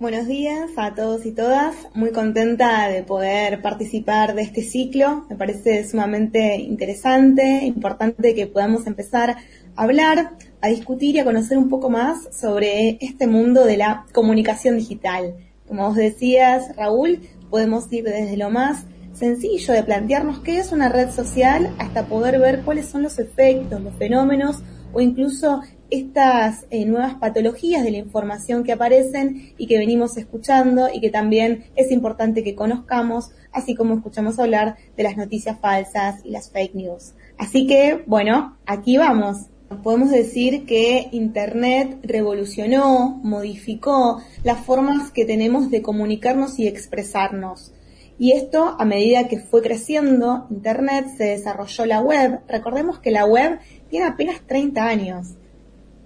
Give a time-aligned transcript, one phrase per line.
[0.00, 1.74] Buenos días a todos y todas.
[1.92, 5.26] Muy contenta de poder participar de este ciclo.
[5.28, 11.58] Me parece sumamente interesante, importante que podamos empezar a hablar, a discutir y a conocer
[11.58, 15.34] un poco más sobre este mundo de la comunicación digital.
[15.66, 17.18] Como vos decías, Raúl,
[17.50, 18.84] podemos ir desde lo más
[19.14, 23.80] sencillo de plantearnos qué es una red social hasta poder ver cuáles son los efectos,
[23.80, 24.62] los fenómenos
[24.92, 25.60] o incluso
[25.90, 31.10] estas eh, nuevas patologías de la información que aparecen y que venimos escuchando y que
[31.10, 36.50] también es importante que conozcamos, así como escuchamos hablar de las noticias falsas y las
[36.50, 37.14] fake news.
[37.38, 39.46] Así que, bueno, aquí vamos.
[39.82, 47.72] Podemos decir que Internet revolucionó, modificó las formas que tenemos de comunicarnos y expresarnos.
[48.18, 52.40] Y esto, a medida que fue creciendo Internet, se desarrolló la web.
[52.48, 53.58] Recordemos que la web
[53.90, 55.34] tiene apenas 30 años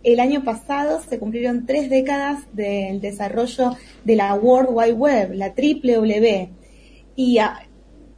[0.05, 5.55] el año pasado se cumplieron tres décadas del desarrollo de la World Wide Web, la
[5.55, 6.51] triple W.
[7.15, 7.39] Y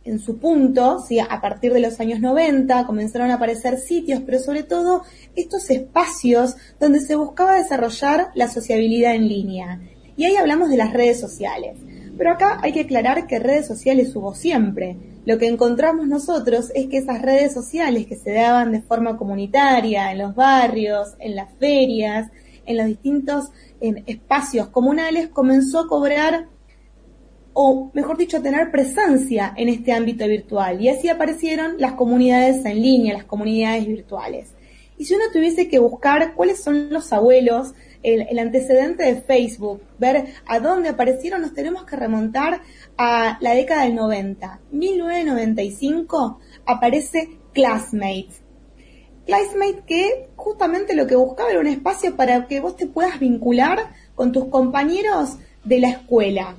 [0.04, 1.18] en su punto, ¿sí?
[1.18, 5.02] a partir de los años 90, comenzaron a aparecer sitios, pero sobre todo
[5.34, 9.80] estos espacios donde se buscaba desarrollar la sociabilidad en línea.
[10.16, 11.76] Y ahí hablamos de las redes sociales.
[12.16, 14.96] Pero acá hay que aclarar que redes sociales hubo siempre
[15.26, 20.12] lo que encontramos nosotros es que esas redes sociales que se daban de forma comunitaria
[20.12, 22.30] en los barrios, en las ferias,
[22.66, 26.48] en los distintos espacios comunales, comenzó a cobrar,
[27.54, 30.80] o mejor dicho, a tener presencia en este ámbito virtual.
[30.80, 34.50] Y así aparecieron las comunidades en línea, las comunidades virtuales.
[34.98, 40.26] Y si uno tuviese que buscar cuáles son los abuelos el, antecedente de Facebook, ver
[40.46, 42.60] a dónde aparecieron, nos tenemos que remontar
[42.96, 44.60] a la década del 90.
[44.70, 48.42] 1995 aparece Classmates.
[49.26, 53.90] Classmates que justamente lo que buscaba era un espacio para que vos te puedas vincular
[54.14, 56.54] con tus compañeros de la escuela.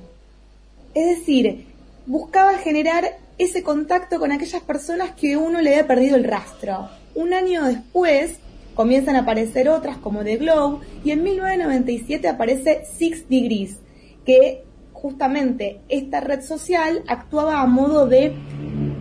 [0.94, 1.66] Es decir,
[2.06, 6.88] buscaba generar ese contacto con aquellas personas que uno le había perdido el rastro.
[7.14, 8.38] Un año después,
[8.76, 13.80] comienzan a aparecer otras como The Globe y en 1997 aparece Six Degrees,
[14.24, 18.34] que justamente esta red social actuaba a modo de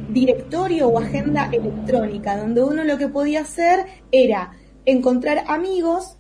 [0.10, 4.54] directorio o agenda electrónica, donde uno lo que podía hacer era
[4.86, 6.18] encontrar amigos,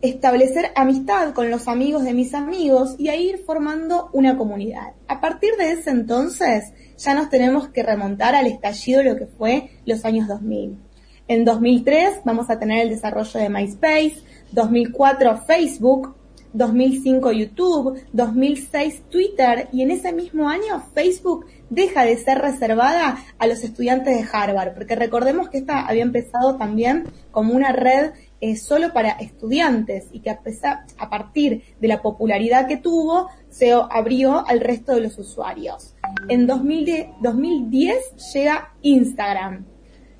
[0.00, 4.94] establecer amistad con los amigos de mis amigos y a ir formando una comunidad.
[5.08, 9.26] A partir de ese entonces ya nos tenemos que remontar al estallido de lo que
[9.26, 10.78] fue los años 2000.
[11.26, 14.16] En 2003 vamos a tener el desarrollo de MySpace,
[14.52, 16.14] 2004 Facebook,
[16.52, 23.46] 2005 YouTube, 2006 Twitter y en ese mismo año Facebook deja de ser reservada a
[23.46, 28.10] los estudiantes de Harvard, porque recordemos que esta había empezado también como una red
[28.42, 33.30] eh, solo para estudiantes y que a, pesar, a partir de la popularidad que tuvo
[33.48, 35.94] se abrió al resto de los usuarios.
[36.28, 37.96] En 2010
[38.34, 39.64] llega Instagram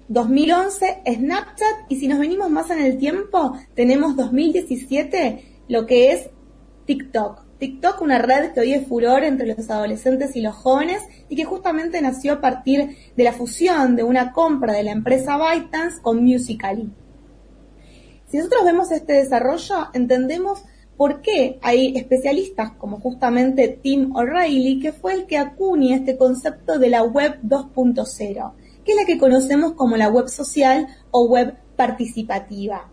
[0.08, 6.28] 2011 Snapchat y si nos venimos más en el tiempo, tenemos 2017 lo que es
[6.84, 7.42] TikTok.
[7.58, 11.44] TikTok, una red que hoy es furor entre los adolescentes y los jóvenes y que
[11.44, 16.22] justamente nació a partir de la fusión de una compra de la empresa ByteDance con
[16.22, 16.92] Musical.ly.
[18.26, 20.64] Si nosotros vemos este desarrollo, entendemos
[20.98, 26.78] por qué hay especialistas como justamente Tim O'Reilly, que fue el que acuña este concepto
[26.78, 28.52] de la web 2.0
[28.84, 32.90] que es la que conocemos como la web social o web participativa.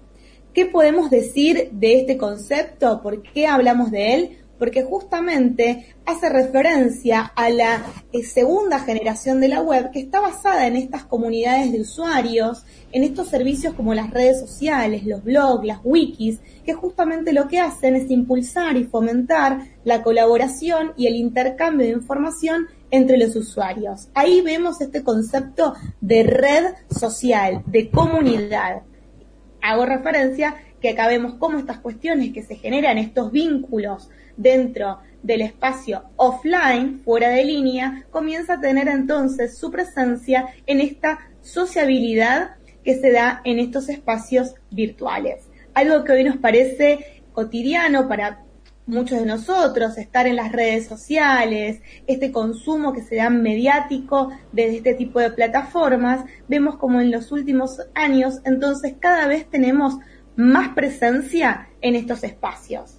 [0.54, 3.02] ¿Qué podemos decir de este concepto?
[3.02, 4.38] ¿Por qué hablamos de él?
[4.60, 10.68] Porque justamente hace referencia a la eh, segunda generación de la web que está basada
[10.68, 15.80] en estas comunidades de usuarios, en estos servicios como las redes sociales, los blogs, las
[15.84, 21.88] wikis, que justamente lo que hacen es impulsar y fomentar la colaboración y el intercambio
[21.88, 24.10] de información entre los usuarios.
[24.14, 28.84] Ahí vemos este concepto de red social, de comunidad.
[29.62, 35.42] Hago referencia que acá vemos cómo estas cuestiones que se generan, estos vínculos dentro del
[35.42, 42.96] espacio offline, fuera de línea, comienza a tener entonces su presencia en esta sociabilidad que
[42.96, 45.48] se da en estos espacios virtuales.
[45.74, 48.44] Algo que hoy nos parece cotidiano para
[48.86, 54.78] muchos de nosotros, estar en las redes sociales, este consumo que se da mediático desde
[54.78, 59.98] este tipo de plataformas, vemos como en los últimos años entonces cada vez tenemos
[60.36, 62.98] más presencia en estos espacios.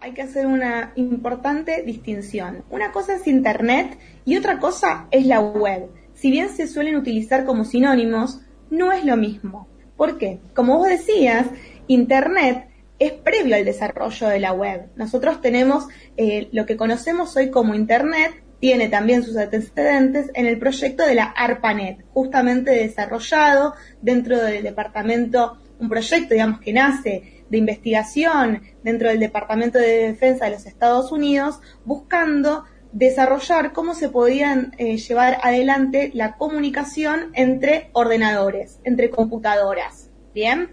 [0.00, 2.64] Hay que hacer una importante distinción.
[2.70, 5.88] Una cosa es Internet y otra cosa es la web.
[6.14, 8.40] Si bien se suelen utilizar como sinónimos,
[8.70, 9.68] no es lo mismo.
[9.96, 10.40] ¿Por qué?
[10.54, 11.46] Como vos decías,
[11.88, 12.65] Internet
[12.98, 14.88] es previo al desarrollo de la web.
[14.96, 20.58] Nosotros tenemos eh, lo que conocemos hoy como Internet, tiene también sus antecedentes en el
[20.58, 27.58] proyecto de la ARPANET, justamente desarrollado dentro del departamento, un proyecto, digamos, que nace de
[27.58, 34.72] investigación dentro del Departamento de Defensa de los Estados Unidos, buscando desarrollar cómo se podían
[34.78, 40.10] eh, llevar adelante la comunicación entre ordenadores, entre computadoras.
[40.32, 40.70] Bien,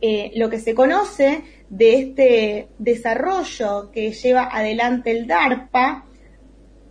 [0.00, 6.06] eh, lo que se conoce de este desarrollo que lleva adelante el DARPA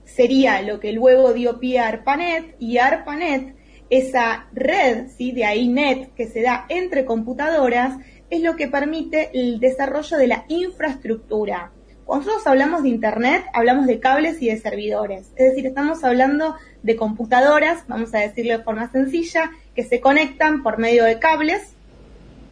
[0.06, 3.56] sería lo que luego dio pie a ARPANET y ARPANET,
[3.90, 5.32] esa red, ¿sí?
[5.32, 7.98] de ahí net que se da entre computadoras,
[8.30, 11.72] es lo que permite el desarrollo de la infraestructura.
[12.06, 15.32] Cuando nosotros hablamos de Internet, hablamos de cables y de servidores.
[15.36, 20.64] Es decir, estamos hablando de computadoras, vamos a decirlo de forma sencilla, que se conectan
[20.64, 21.76] por medio de cables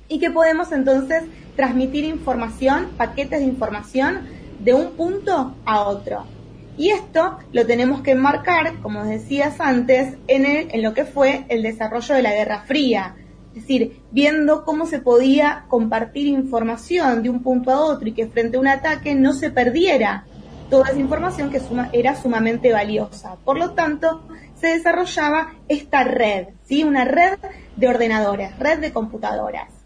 [0.07, 1.23] y que podemos entonces
[1.55, 4.21] transmitir información, paquetes de información
[4.59, 6.25] de un punto a otro.
[6.77, 11.45] Y esto lo tenemos que enmarcar, como decías antes, en, el, en lo que fue
[11.49, 13.15] el desarrollo de la Guerra Fría.
[13.55, 18.27] Es decir, viendo cómo se podía compartir información de un punto a otro y que
[18.27, 20.25] frente a un ataque no se perdiera
[20.69, 21.61] toda esa información que
[21.93, 23.37] era sumamente valiosa.
[23.43, 26.83] Por lo tanto, se desarrollaba esta red, ¿sí?
[26.83, 27.39] una red
[27.75, 29.76] de ordenadores, red de computadoras.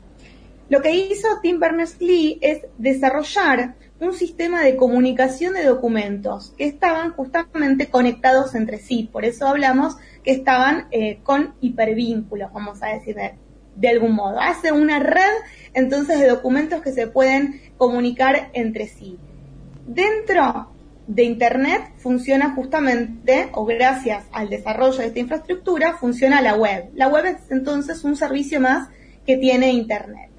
[0.72, 7.12] Lo que hizo Tim Berners-Lee es desarrollar un sistema de comunicación de documentos que estaban
[7.12, 9.10] justamente conectados entre sí.
[9.12, 13.18] Por eso hablamos que estaban eh, con hipervínculos, vamos a decir
[13.76, 14.40] de, algún modo.
[14.40, 15.34] Hace una red
[15.74, 19.20] entonces de documentos que se pueden comunicar entre sí.
[19.86, 20.72] Dentro
[21.06, 26.92] de Internet funciona justamente, o gracias al desarrollo de esta infraestructura, funciona la web.
[26.94, 28.88] La web es entonces un servicio más
[29.26, 30.31] que tiene Internet.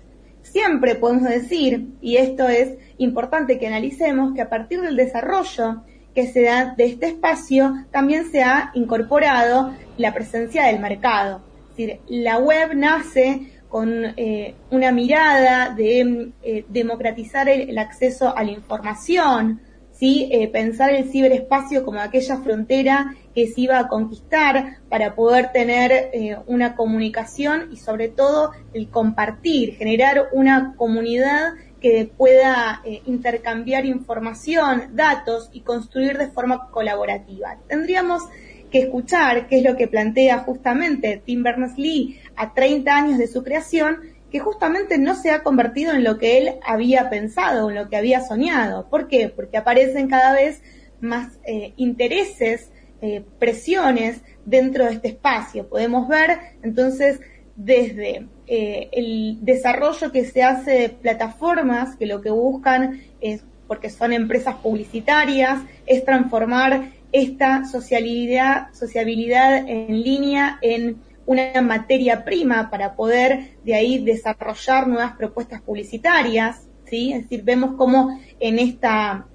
[0.42, 5.82] Siempre podemos decir, y esto es importante que analicemos, que a partir del desarrollo
[6.14, 11.40] que se da de este espacio, también se ha incorporado la presencia del mercado.
[11.70, 18.44] Es decir, la web nace con eh, una mirada de eh, democratizar el, acceso a
[18.44, 19.62] la información,
[20.02, 20.28] ¿sí?
[20.32, 25.93] Eh, pensar el ciberespacio como aquella frontera que se iba a conquistar para poder tener
[25.93, 33.87] eh, una comunicación y sobre todo el compartir, generar una comunidad que pueda eh, intercambiar
[33.87, 37.58] información, datos y construir de forma colaborativa.
[37.69, 38.25] Tendríamos
[38.72, 43.44] que escuchar qué es lo que plantea justamente Tim Berners-Lee a 30 años de su
[43.44, 43.99] creación
[44.32, 47.99] que justamente no se ha convertido en lo que él había pensado, en lo que
[47.99, 48.88] había soñado.
[48.88, 49.29] ¿Por qué?
[49.29, 50.62] Porque aparecen cada vez
[51.02, 52.70] más eh, intereses,
[53.02, 55.69] eh, presiones dentro de este espacio.
[55.69, 57.20] Podemos ver entonces
[57.56, 63.90] desde eh, el desarrollo que se hace de plataformas que lo que buscan es, porque
[63.90, 70.96] son empresas publicitarias, es transformar esta sociabilidad, sociabilidad en línea en
[71.32, 77.12] una materia prima para poder de ahí desarrollar nuevas propuestas publicitarias, ¿sí?
[77.12, 79.26] Es decir, vemos cómo en esta,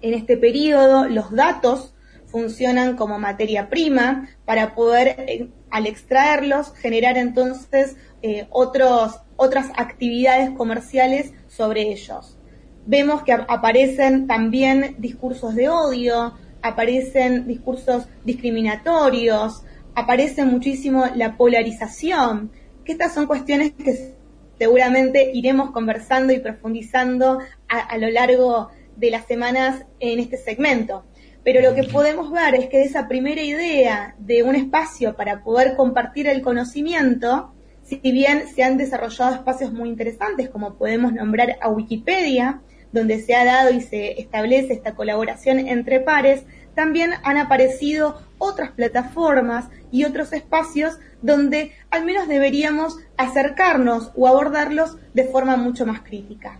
[0.00, 1.94] en este periodo los datos
[2.26, 10.50] funcionan como materia prima para poder, eh, al extraerlos, generar entonces eh, otros, otras actividades
[10.50, 12.38] comerciales sobre ellos.
[12.86, 19.62] Vemos que aparecen también discursos de odio, aparecen discursos discriminatorios,
[19.94, 22.50] aparece muchísimo la polarización,
[22.84, 24.14] que estas son cuestiones que
[24.58, 31.04] seguramente iremos conversando y profundizando a, lo largo de las semanas en este segmento.
[31.44, 35.74] Pero lo que podemos ver es que esa primera idea de un espacio para poder
[35.74, 41.68] compartir el conocimiento, si bien se han desarrollado espacios muy interesantes, como podemos nombrar a
[41.68, 42.60] Wikipedia,
[42.92, 46.44] donde se ha dado y se establece esta colaboración entre pares,
[46.74, 54.96] también han aparecido otras plataformas y otros espacios donde al menos deberíamos acercarnos o abordarlos
[55.14, 56.58] de forma mucho más crítica.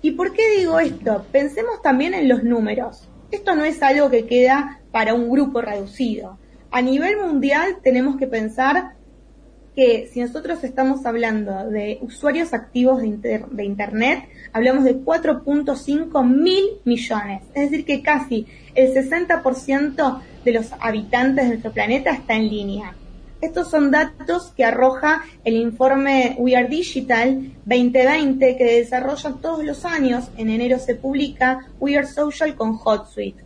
[0.00, 1.26] ¿Y por qué digo esto?
[1.32, 3.08] Pensemos también en los números.
[3.32, 6.38] Esto no es algo que queda para un grupo reducido.
[6.70, 8.94] A nivel mundial tenemos que pensar
[9.74, 16.64] que si nosotros estamos hablando de usuarios activos de, de Internet, hablamos de 4.5 mil
[16.84, 17.42] millones.
[17.54, 22.94] Es decir, que casi el 60% de los habitantes de nuestro planeta está en línea.
[23.40, 29.84] Estos son datos que arroja el informe We Are Digital 2020 que desarrolla todos los
[29.84, 30.30] años.
[30.38, 33.44] En enero se publica We Are Social con HotSuite.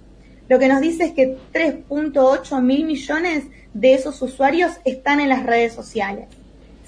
[0.49, 3.47] Lo que nos dice es que 3.8 mil millones
[3.79, 6.27] de esos usuarios están en las redes sociales.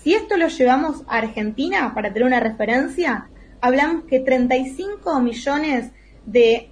[0.02, 3.28] Si esto lo llevamos a Argentina, para tener una referencia,
[3.60, 5.90] hablamos que 35 millones
[6.26, 6.70] de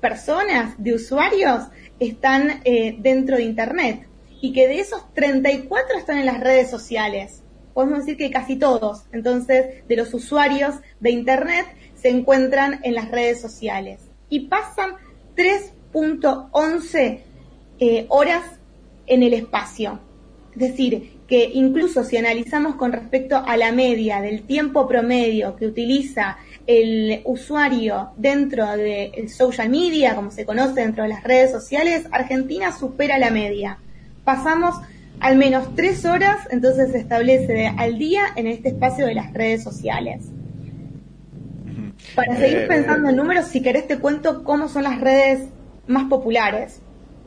[0.00, 1.64] personas, de usuarios,
[2.00, 4.06] están eh, dentro de Internet
[4.40, 7.44] y que de esos 34 están en las redes sociales.
[7.72, 13.10] Podemos decir que casi todos, entonces, de los usuarios de Internet se encuentran en las
[13.10, 14.94] redes sociales y pasan
[15.36, 17.20] 3.11
[17.78, 18.59] eh, horas
[19.10, 20.00] en el espacio.
[20.52, 25.66] Es decir, que incluso si analizamos con respecto a la media del tiempo promedio que
[25.66, 32.06] utiliza el usuario dentro del social media, como se conoce dentro de las redes sociales,
[32.10, 33.78] Argentina supera la media.
[34.24, 34.74] Pasamos
[35.20, 39.62] al menos tres horas, entonces se establece al día en este espacio de las redes
[39.62, 40.24] sociales.
[42.16, 45.48] Para seguir eh, pensando en números, si querés te cuento cómo son las redes
[45.86, 46.80] más populares.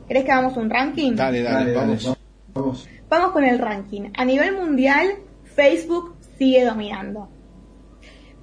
[0.08, 1.14] ¿Querés que hagamos un ranking?
[1.14, 2.88] Dale, dale, vamos.
[3.08, 4.10] Vamos con el ranking.
[4.16, 5.16] A nivel mundial,
[5.54, 7.28] Facebook sigue dominando.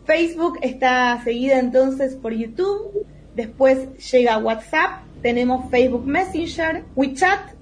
[0.05, 7.53] Facebook está seguida entonces por YouTube, después llega WhatsApp, tenemos Facebook Messenger, WeChat,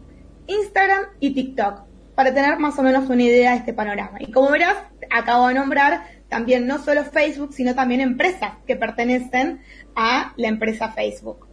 [0.47, 1.81] Instagram y TikTok,
[2.15, 4.19] para tener más o menos una idea de este panorama.
[4.21, 4.77] Y como verás,
[5.11, 9.61] acabo de nombrar también no solo Facebook, sino también empresas que pertenecen
[9.95, 11.48] a la empresa Facebook.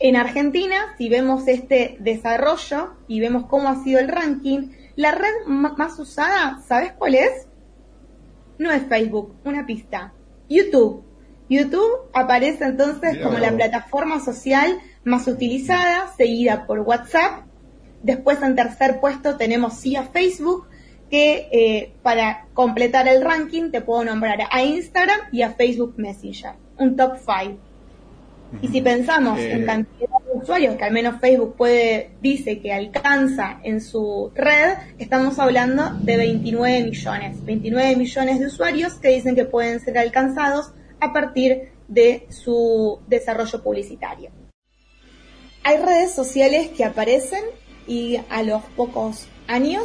[0.00, 5.46] En Argentina, si vemos este desarrollo y vemos cómo ha sido el ranking, la red
[5.46, 7.48] más usada, ¿sabes cuál es?
[8.58, 10.12] No es Facebook, una pista.
[10.48, 11.02] YouTube.
[11.48, 17.46] YouTube aparece entonces como la plataforma social más utilizada, seguida por WhatsApp.
[18.02, 20.68] Después en tercer puesto tenemos sí a Facebook,
[21.10, 26.52] que eh, para completar el ranking te puedo nombrar a Instagram y a Facebook Messenger,
[26.76, 27.67] un top 5.
[28.62, 32.72] Y si pensamos en eh, cantidad de usuarios que al menos Facebook puede, dice que
[32.72, 37.44] alcanza en su red, estamos hablando de 29 millones.
[37.44, 43.62] 29 millones de usuarios que dicen que pueden ser alcanzados a partir de su desarrollo
[43.62, 44.30] publicitario.
[45.64, 47.42] Hay redes sociales que aparecen
[47.86, 49.84] y a los pocos años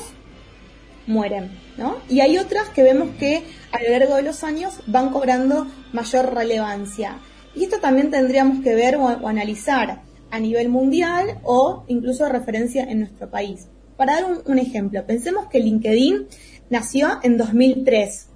[1.07, 1.97] mueren, ¿no?
[2.09, 6.33] Y hay otras que vemos que a lo largo de los años van cobrando mayor
[6.33, 7.17] relevancia.
[7.55, 12.99] Y esto también tendríamos que ver o, analizar a nivel mundial o incluso referencia en
[12.99, 13.67] nuestro país.
[13.97, 16.27] Para dar un, ejemplo, pensemos que LinkedIn
[16.69, 18.29] nació en 2003.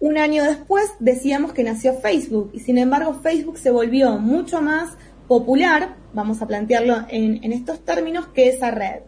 [0.00, 4.96] Un año después decíamos que nació Facebook y sin embargo Facebook se volvió mucho más
[5.28, 9.02] popular, vamos a plantearlo en estos términos, que esa red.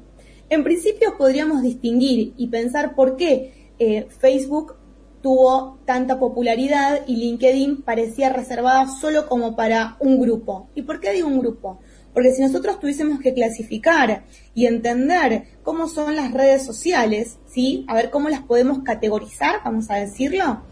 [0.49, 4.76] En principio podríamos distinguir y pensar por qué eh, Facebook
[5.26, 10.68] tuvo tanta popularidad y LinkedIn parecía reservada solo como para un grupo.
[10.76, 11.80] ¿Y por qué digo un grupo?
[12.14, 14.23] Porque si nosotros tuviésemos que clasificar
[14.54, 17.85] y entender cómo son las redes sociales, ¿sí?
[17.88, 20.62] A ver cómo las podemos categorizar, vamos a decirlo,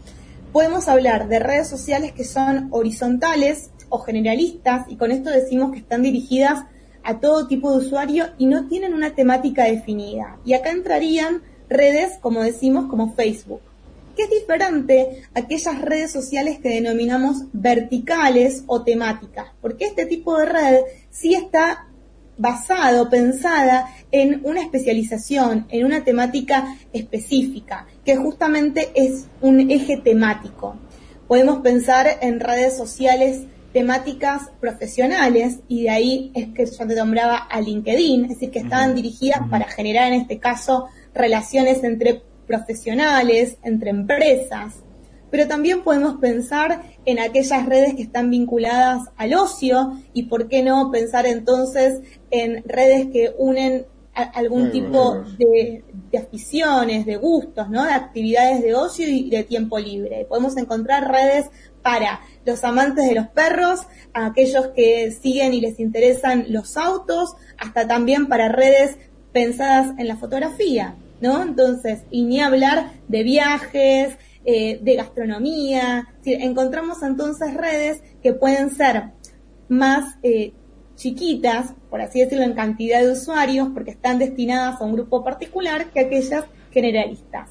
[0.53, 5.79] podemos hablar de redes sociales que son horizontales o generalistas, y con esto decimos que
[5.79, 6.63] están dirigidas
[7.03, 10.39] a todo tipo de usuario y no tienen una temática definida.
[10.45, 13.59] Y acá entrarían redes, como decimos, como Facebook,
[14.15, 20.37] que es diferente a aquellas redes sociales que denominamos verticales o temáticas, porque este tipo
[20.37, 20.79] de red
[21.09, 21.87] sí está
[22.37, 30.75] basado, pensada en una especialización, en una temática específica, que justamente es un eje temático.
[31.27, 33.41] Podemos pensar en redes sociales
[33.73, 38.59] temáticas profesionales y de ahí es que yo te nombraba a LinkedIn, es decir, que
[38.59, 44.75] estaban dirigidas para generar en este caso relaciones entre profesionales, entre empresas,
[45.31, 50.63] pero también podemos pensar en aquellas redes que están vinculadas al ocio y por qué
[50.63, 51.99] no pensar entonces
[52.31, 57.83] en redes que unen algún tipo de, de, aficiones, de gustos, ¿no?
[57.83, 60.25] De actividades de ocio y de tiempo libre.
[60.29, 61.47] Podemos encontrar redes
[61.81, 63.81] para los amantes de los perros,
[64.13, 68.97] a aquellos que siguen y les interesan los autos, hasta también para redes
[69.33, 71.41] pensadas en la fotografía, ¿no?
[71.41, 76.07] Entonces, y ni hablar de viajes, eh, de gastronomía.
[76.23, 79.11] encontramos entonces redes que pueden ser
[79.67, 80.53] más eh,
[80.95, 85.91] chiquitas, por así decirlo, en cantidad de usuarios, porque están destinadas a un grupo particular,
[85.91, 87.49] que aquellas generalistas.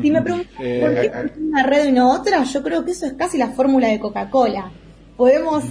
[0.00, 1.40] Si me preguntan eh, por qué eh, eh.
[1.40, 4.70] una red y no otra, yo creo que eso es casi la fórmula de Coca-Cola.
[5.16, 5.64] Podemos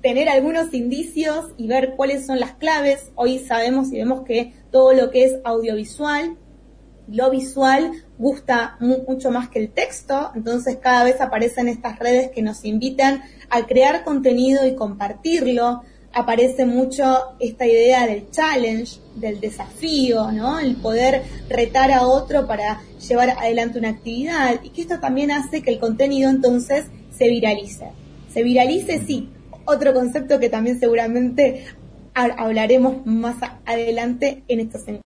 [0.00, 3.10] tener algunos indicios y ver cuáles son las claves.
[3.16, 6.36] Hoy sabemos y vemos que todo lo que es audiovisual,
[7.08, 10.30] lo visual, gusta mucho más que el texto.
[10.34, 16.66] Entonces cada vez aparecen estas redes que nos invitan a crear contenido y compartirlo, aparece
[16.66, 20.58] mucho esta idea del challenge, del desafío, ¿no?
[20.58, 25.62] El poder retar a otro para llevar adelante una actividad y que esto también hace
[25.62, 26.86] que el contenido entonces
[27.16, 27.90] se viralice.
[28.32, 29.30] Se viralice, sí.
[29.64, 31.64] Otro concepto que también seguramente
[32.14, 34.98] hablaremos más adelante en estos encuentros.